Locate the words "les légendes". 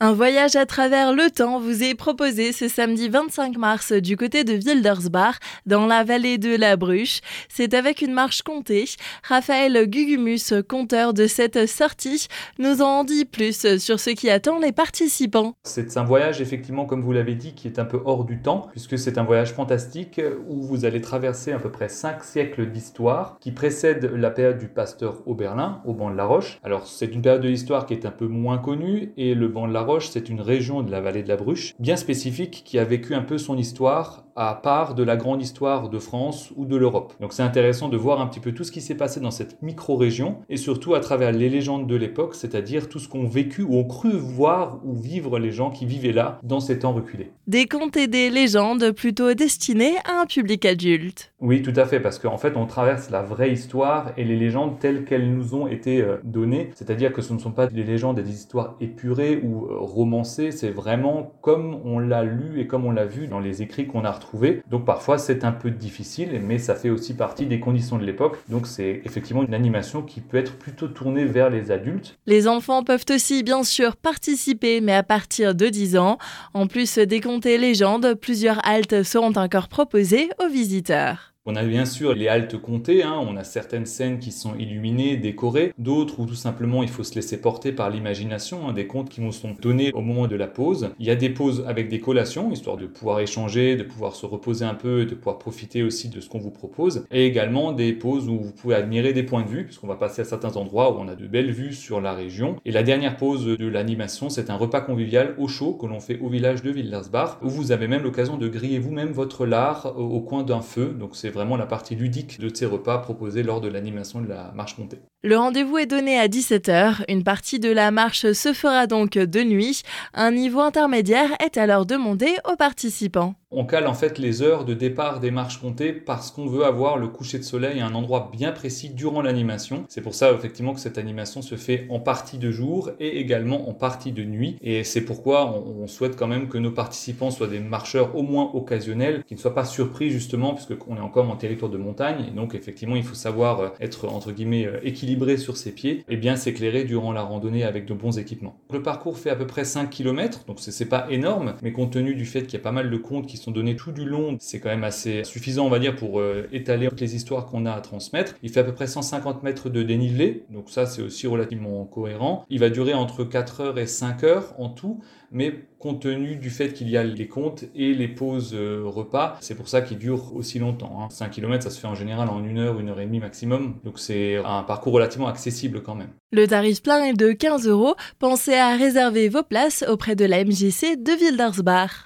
41.32-41.88, 54.24-54.78